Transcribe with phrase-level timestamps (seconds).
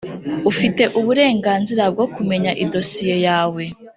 [0.51, 3.63] Ufite uburenganzira bwo kumenya idosiye yawe